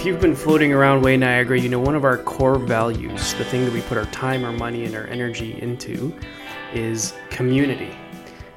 [0.00, 3.44] If you've been floating around Way Niagara, you know one of our core values, the
[3.44, 6.18] thing that we put our time, our money, and our energy into,
[6.72, 7.94] is community.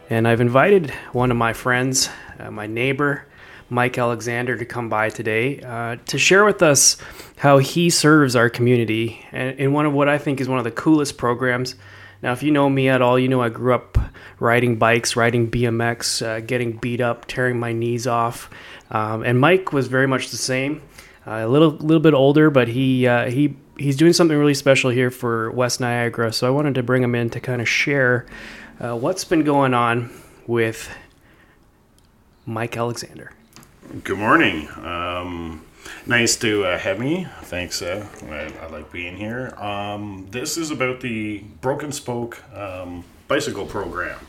[0.10, 3.28] And I've invited one of my friends, uh, my neighbor,
[3.70, 6.96] Mike Alexander, to come by today uh, to share with us
[7.36, 10.72] how he serves our community in one of what I think is one of the
[10.72, 11.76] coolest programs.
[12.22, 13.98] Now, if you know me at all, you know I grew up
[14.40, 18.50] riding bikes, riding BMX, uh, getting beat up, tearing my knees off.
[18.92, 20.82] Um, and Mike was very much the same.
[21.26, 24.90] Uh, a little little bit older, but he uh, he he's doing something really special
[24.90, 26.34] here for West Niagara.
[26.34, 28.26] So I wanted to bring him in to kind of share
[28.80, 30.12] uh, what's been going on
[30.48, 30.90] with
[32.46, 33.32] Mike Alexander.
[34.04, 34.68] Good morning.
[34.84, 35.66] Um,
[36.06, 37.28] nice to uh, have me.
[37.44, 37.82] Thanks.
[37.82, 39.54] Uh, I, I, like being here.
[39.58, 44.20] Um, this is about the Broken Spoke um, bicycle program.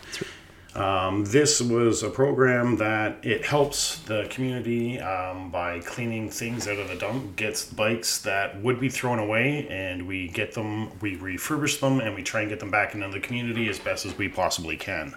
[0.74, 6.79] Um, this was a program that it helps the community um, by cleaning things out
[6.79, 11.16] of the dump, gets bikes that would be thrown away, and we get them, we
[11.16, 14.18] refurbish them, and we try and get them back into the community as best as
[14.18, 15.15] we possibly can.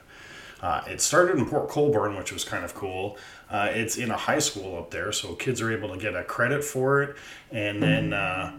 [0.62, 3.18] Uh, it started in Port Colborne, which was kind of cool.
[3.50, 6.24] Uh, it's in a high school up there, so kids are able to get a
[6.24, 7.16] credit for it,
[7.52, 8.14] and then.
[8.14, 8.52] Uh,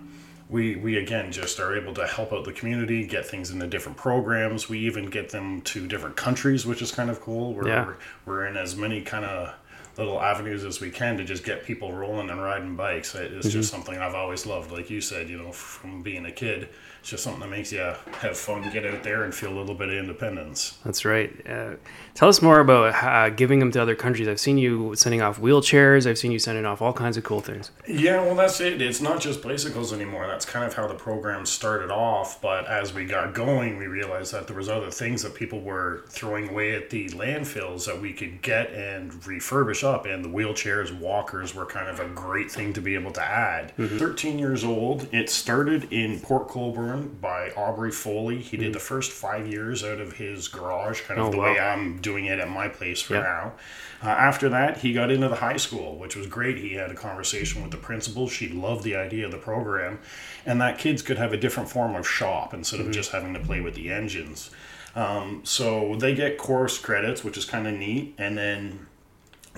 [0.48, 3.98] we we again just are able to help out the community, get things into different
[3.98, 4.68] programs.
[4.68, 7.54] We even get them to different countries, which is kind of cool.
[7.54, 7.86] We're yeah.
[7.86, 9.54] we're, we're in as many kind of
[9.98, 13.14] little avenues as we can to just get people rolling and riding bikes.
[13.14, 13.48] It's mm-hmm.
[13.48, 14.70] just something I've always loved.
[14.70, 16.68] Like you said, you know, from being a kid,
[17.00, 19.74] it's just something that makes you have fun, get out there, and feel a little
[19.74, 20.78] bit of independence.
[20.84, 21.32] That's right.
[21.48, 21.74] Uh,
[22.14, 24.28] tell us more about uh, giving them to other countries.
[24.28, 26.08] I've seen you sending off wheelchairs.
[26.08, 27.70] I've seen you sending off all kinds of cool things.
[27.86, 28.80] Yeah, well, that's it.
[28.82, 30.26] It's not just bicycles anymore.
[30.26, 32.41] That's kind of how the program started off.
[32.41, 36.04] But as we got going, we realized that there was other things that people were
[36.08, 40.06] throwing away at the landfills that we could get and refurbish up.
[40.06, 43.77] And the wheelchairs, walkers were kind of a great thing to be able to add.
[43.77, 43.98] Mm-hmm.
[43.98, 45.08] 13 years old.
[45.12, 48.38] It started in Port Colborne by Aubrey Foley.
[48.38, 48.75] He did mm.
[48.75, 51.44] the first five years out of his garage, kind of oh, the wow.
[51.44, 53.54] way I'm doing it at my place for now.
[54.03, 56.59] Uh, after that, he got into the high school, which was great.
[56.59, 58.28] He had a conversation with the principal.
[58.28, 59.99] She loved the idea of the program,
[60.47, 62.91] and that kids could have a different form of shop instead mm-hmm.
[62.91, 64.50] of just having to play with the engines.
[64.94, 68.87] Um, so they get course credits, which is kind of neat, and then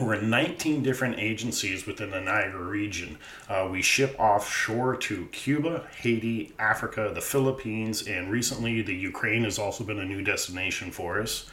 [0.01, 3.19] we're in 19 different agencies within the Niagara region.
[3.49, 9.59] Uh, we ship offshore to Cuba, Haiti, Africa, the Philippines, and recently the Ukraine has
[9.59, 11.51] also been a new destination for us.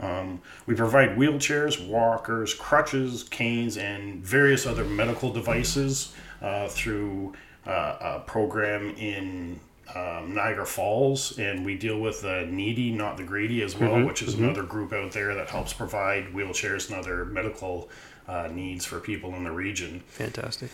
[0.00, 7.34] Um, we provide wheelchairs, walkers, crutches, canes, and various other medical devices uh, through
[7.66, 9.60] uh, a program in
[9.94, 14.06] um, Niagara Falls, and we deal with the needy, not the greedy, as well, mm-hmm,
[14.06, 14.44] which is mm-hmm.
[14.44, 17.88] another group out there that helps provide wheelchairs and other medical
[18.28, 20.00] uh, needs for people in the region.
[20.08, 20.70] Fantastic.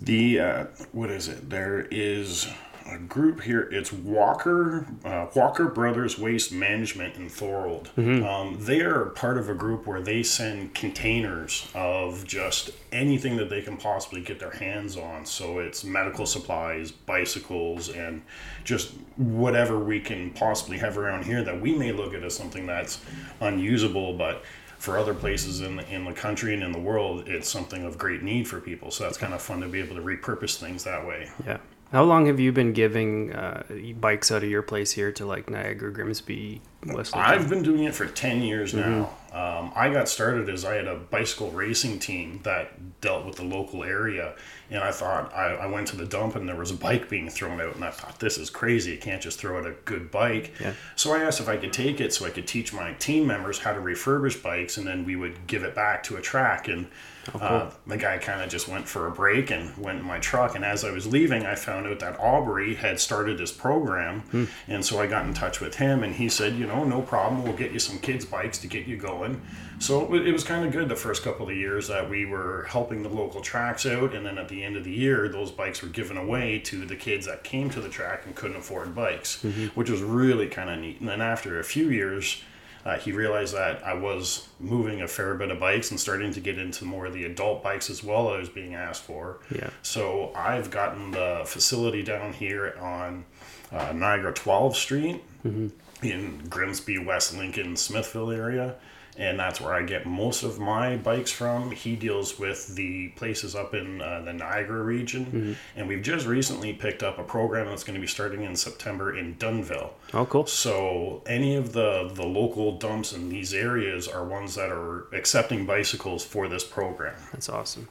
[0.00, 1.48] The uh, what is it?
[1.48, 2.48] There is
[2.90, 3.68] a group here.
[3.72, 7.90] It's Walker uh, Walker Brothers Waste Management in Thorold.
[7.96, 8.24] Mm-hmm.
[8.24, 13.50] Um, they are part of a group where they send containers of just anything that
[13.50, 15.26] they can possibly get their hands on.
[15.26, 18.22] So it's medical supplies, bicycles, and
[18.64, 22.66] just whatever we can possibly have around here that we may look at as something
[22.66, 23.00] that's
[23.40, 24.44] unusable, but
[24.78, 27.96] for other places in the, in the country and in the world, it's something of
[27.96, 28.90] great need for people.
[28.90, 31.30] So that's kind of fun to be able to repurpose things that way.
[31.46, 31.58] Yeah.
[31.92, 33.62] How long have you been giving uh,
[34.00, 37.20] bikes out of your place here to like Niagara, Grimsby, Wesley?
[37.20, 38.90] I've been doing it for 10 years mm-hmm.
[38.90, 39.10] now.
[39.32, 43.44] Um, I got started as I had a bicycle racing team that dealt with the
[43.44, 44.34] local area.
[44.70, 47.28] And I thought, I, I went to the dump and there was a bike being
[47.28, 47.74] thrown out.
[47.74, 48.92] And I thought, this is crazy.
[48.92, 50.54] You can't just throw out a good bike.
[50.58, 50.72] Yeah.
[50.94, 53.58] So I asked if I could take it so I could teach my team members
[53.58, 56.68] how to refurbish bikes and then we would give it back to a track.
[56.68, 56.88] And
[57.34, 57.42] Oh, cool.
[57.42, 60.54] uh, the guy kind of just went for a break and went in my truck.
[60.54, 64.20] And as I was leaving, I found out that Aubrey had started this program.
[64.20, 64.44] Hmm.
[64.68, 67.42] And so I got in touch with him and he said, you know, no problem.
[67.42, 69.40] We'll get you some kids' bikes to get you going.
[69.78, 73.02] So it was kind of good the first couple of years that we were helping
[73.02, 74.14] the local tracks out.
[74.14, 76.96] And then at the end of the year, those bikes were given away to the
[76.96, 79.66] kids that came to the track and couldn't afford bikes, mm-hmm.
[79.78, 81.00] which was really kind of neat.
[81.00, 82.42] And then after a few years,
[82.86, 86.40] uh, he realized that I was moving a fair bit of bikes and starting to
[86.40, 88.28] get into more of the adult bikes as well.
[88.28, 89.40] that I was being asked for.
[89.52, 89.70] Yeah.
[89.82, 93.24] So I've gotten the facility down here on
[93.72, 95.66] uh, Niagara 12th Street mm-hmm.
[96.06, 98.76] in Grimsby, West Lincoln, Smithville area
[99.18, 101.70] and that's where I get most of my bikes from.
[101.70, 105.52] He deals with the places up in uh, the Niagara region, mm-hmm.
[105.76, 109.16] and we've just recently picked up a program that's going to be starting in September
[109.16, 109.90] in Dunnville.
[110.12, 110.46] Oh, cool!
[110.46, 115.66] So any of the the local dumps in these areas are ones that are accepting
[115.66, 117.16] bicycles for this program.
[117.32, 117.88] That's awesome.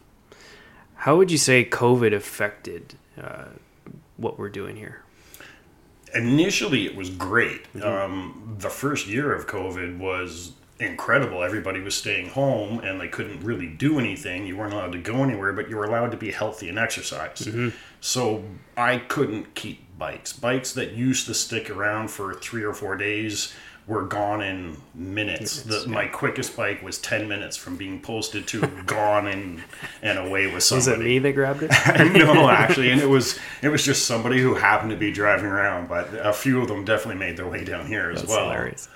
[0.95, 3.45] How would you say COVID affected uh,
[4.17, 5.01] what we're doing here?
[6.13, 7.71] Initially, it was great.
[7.73, 7.83] Mm-hmm.
[7.83, 11.43] Um, the first year of COVID was incredible.
[11.43, 14.45] Everybody was staying home and they couldn't really do anything.
[14.45, 17.39] You weren't allowed to go anywhere, but you were allowed to be healthy and exercise.
[17.39, 17.69] Mm-hmm.
[18.01, 18.43] So
[18.75, 20.33] I couldn't keep bikes.
[20.33, 23.53] Bikes that used to stick around for three or four days
[23.87, 25.61] were gone in minutes.
[25.61, 25.87] the, yeah.
[25.87, 29.63] My quickest bike was ten minutes from being posted to gone and
[30.01, 30.91] and away with somebody.
[30.91, 31.71] Was it me that grabbed it?
[32.13, 35.87] no, actually, and it was it was just somebody who happened to be driving around.
[35.87, 38.45] But a few of them definitely made their way down here as That's well.
[38.45, 38.89] Hilarious.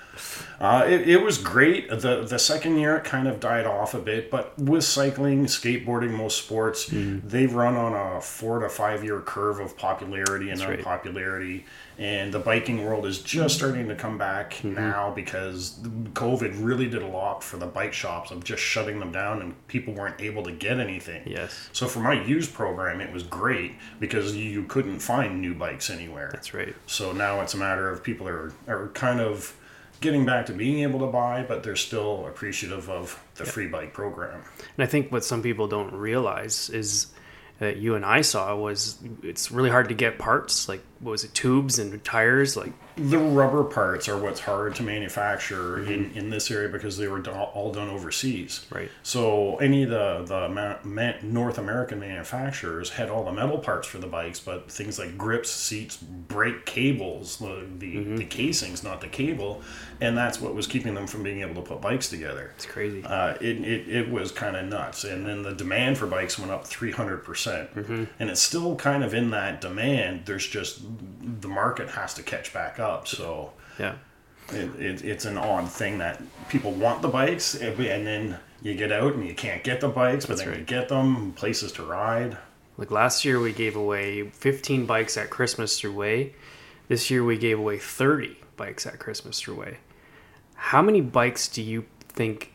[0.60, 1.88] Uh, it, it was great.
[1.88, 6.10] The the second year it kind of died off a bit, but with cycling, skateboarding,
[6.10, 7.22] most sports, mm.
[7.22, 11.54] they run on a four to five year curve of popularity and That's unpopularity.
[11.54, 11.64] Right.
[12.00, 14.74] And the biking world is just starting to come back mm-hmm.
[14.74, 15.78] now because
[16.14, 19.66] COVID really did a lot for the bike shops of just shutting them down and
[19.68, 21.22] people weren't able to get anything.
[21.26, 21.68] Yes.
[21.74, 26.30] So for my used program, it was great because you couldn't find new bikes anywhere.
[26.32, 26.74] That's right.
[26.86, 29.54] So now it's a matter of people are, are kind of
[30.00, 33.92] getting back to being able to buy, but they're still appreciative of the free bike
[33.92, 34.42] program.
[34.58, 37.08] And I think what some people don't realize is
[37.58, 41.24] that you and I saw was it's really hard to get parts like what was
[41.24, 45.90] it tubes and tires like the rubber parts are what's hard to manufacture mm-hmm.
[45.90, 50.24] in, in this area because they were all done overseas right so any of the
[50.26, 55.16] the north american manufacturers had all the metal parts for the bikes but things like
[55.16, 58.16] grips seats brake cables the the, mm-hmm.
[58.16, 59.62] the casings not the cable
[60.02, 63.02] and that's what was keeping them from being able to put bikes together it's crazy
[63.04, 66.50] uh, it, it, it was kind of nuts and then the demand for bikes went
[66.50, 68.04] up 300% mm-hmm.
[68.18, 70.89] and it's still kind of in that demand there's just
[71.40, 73.06] the market has to catch back up.
[73.06, 73.96] So yeah,
[74.50, 78.74] it, it, it's an odd thing that people want the bikes, eh, and then you
[78.74, 80.58] get out and you can't get the bikes, but That's then right.
[80.58, 82.36] you get them places to ride.
[82.76, 86.34] Like last year, we gave away 15 bikes at Christmas through Way.
[86.88, 89.78] This year, we gave away 30 bikes at Christmas through Way.
[90.54, 92.52] How many bikes do you think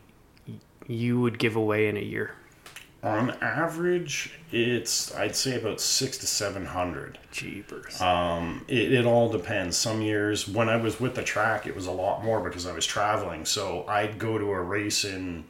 [0.88, 2.36] you would give away in a year?
[3.06, 7.20] On average, it's I'd say about six to seven hundred.
[7.32, 8.02] Jeepers.
[8.02, 9.78] Um, it, it all depends.
[9.78, 12.74] Some years when I was with the track, it was a lot more because I
[12.74, 13.46] was traveling.
[13.46, 15.44] So I'd go to a race in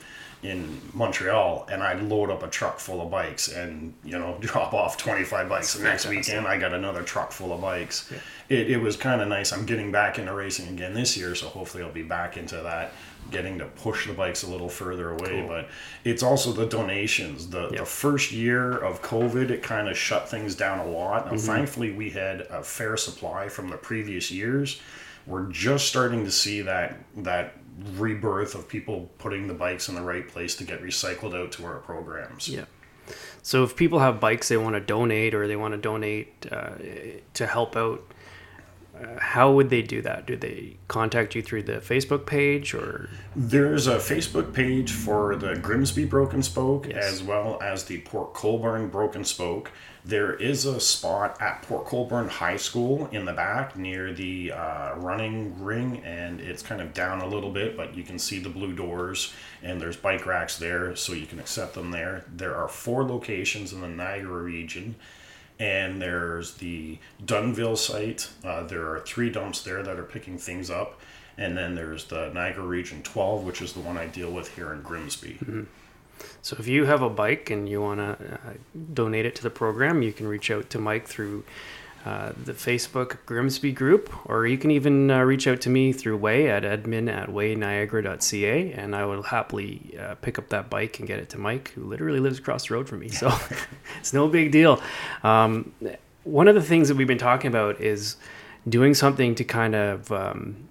[0.44, 4.74] in Montreal and I'd load up a truck full of bikes and you know drop
[4.74, 8.20] off 25 bikes the next weekend I got another truck full of bikes yeah.
[8.56, 11.48] it, it was kind of nice I'm getting back into racing again this year so
[11.48, 12.92] hopefully I'll be back into that
[13.32, 15.42] getting to push the bikes a little further away.
[15.42, 15.48] Cool.
[15.48, 15.70] But
[16.04, 17.50] it's also the donations.
[17.50, 17.80] The yep.
[17.80, 21.28] the first year of COVID, it kind of shut things down a lot.
[21.28, 21.48] And mm-hmm.
[21.48, 24.82] thankfully, we had a fair supply from the previous years.
[25.26, 27.54] We're just starting to see that that
[27.98, 31.66] rebirth of people putting the bikes in the right place to get recycled out to
[31.66, 32.48] our programs.
[32.48, 32.66] Yeah.
[33.42, 36.72] So if people have bikes they want to donate or they want to donate uh,
[37.34, 38.02] to help out
[39.18, 40.26] how would they do that?
[40.26, 43.10] Do they contact you through the Facebook page or?
[43.36, 47.04] There's a Facebook page for the Grimsby Broken Spoke yes.
[47.04, 49.72] as well as the Port Colborne Broken Spoke.
[50.04, 54.94] There is a spot at Port Colborne High School in the back near the uh,
[54.98, 58.50] running ring, and it's kind of down a little bit, but you can see the
[58.50, 59.34] blue doors,
[59.64, 62.24] and there's bike racks there, so you can accept them there.
[62.32, 64.96] There are four locations in the Niagara region
[65.60, 68.30] and there's the Dunnville site.
[68.44, 71.00] Uh, there are three dumps there that are picking things up,
[71.38, 74.74] and then there's the Niagara Region 12, which is the one I deal with here
[74.74, 75.38] in Grimsby.
[75.42, 75.64] Mm-hmm.
[76.42, 78.54] So if you have a bike and you want to uh,
[78.94, 81.44] donate it to the program, you can reach out to Mike through
[82.06, 86.18] uh, the Facebook Grimsby group, or you can even uh, reach out to me through
[86.18, 91.08] Way at admin at wayniagara.ca, and I will happily uh, pick up that bike and
[91.08, 93.10] get it to Mike, who literally lives across the road from me.
[93.10, 93.34] So
[94.00, 94.80] it's no big deal.
[95.24, 95.74] Um,
[96.24, 98.18] one of the things that we've been talking about is
[98.70, 100.70] doing something to kind of um,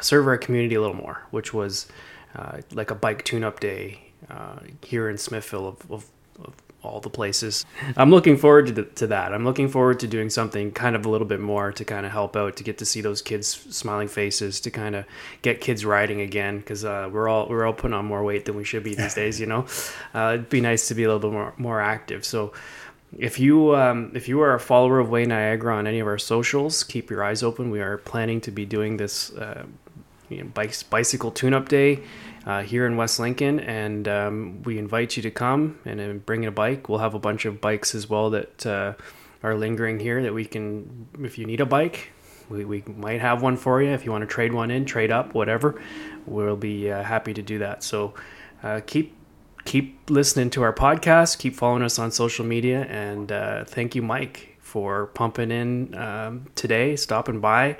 [0.00, 1.86] serve our community a little more, which was
[2.34, 6.06] uh, like a bike tune-up day uh, here in Smithville of, of,
[6.42, 6.54] of
[6.84, 7.64] all the places.
[7.96, 9.32] I'm looking forward to, the, to that.
[9.32, 12.12] I'm looking forward to doing something kind of a little bit more to kind of
[12.12, 15.04] help out, to get to see those kids' smiling faces, to kind of
[15.42, 18.56] get kids riding again because uh, we're all we're all putting on more weight than
[18.56, 19.40] we should be these days.
[19.40, 19.66] You know,
[20.14, 22.24] uh, it'd be nice to be a little bit more more active.
[22.24, 22.52] So.
[23.16, 26.18] If you um, if you are a follower of Way Niagara on any of our
[26.18, 27.70] socials, keep your eyes open.
[27.70, 29.66] We are planning to be doing this uh,
[30.28, 30.50] you know,
[30.90, 32.02] bicycle tune-up day
[32.46, 36.44] uh, here in West Lincoln, and um, we invite you to come and, and, bring
[36.44, 36.88] a bike.
[36.88, 38.94] We'll have a bunch of bikes as well that uh,
[39.42, 42.10] are lingering here that we can, if you need a bike,
[42.48, 43.90] we, we might have one for you.
[43.90, 45.80] If you want to trade one in, trade up, whatever,
[46.26, 47.82] we'll be uh, happy to do that.
[47.82, 48.14] So
[48.62, 49.16] uh, keep
[49.64, 54.02] keep listening to our podcast, keep following us on social media, and uh, thank you,
[54.02, 57.78] Mike, for pumping in um, today, stopping by,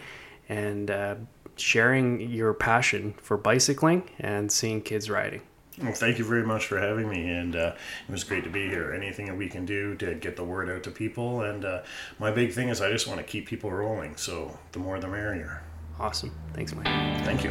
[0.49, 1.16] and uh,
[1.57, 5.43] sharing your passion for bicycling and seeing kids riding.
[5.83, 7.75] Well, thank you very much for having me, and uh,
[8.09, 8.93] it was great to be here.
[8.93, 11.83] Anything that we can do to get the word out to people, and uh,
[12.21, 14.17] my big thing is I just want to keep people rolling.
[14.17, 15.63] So the more, the merrier.
[15.99, 16.33] Awesome.
[16.53, 16.87] Thanks, Mike.
[17.25, 17.51] Thank you.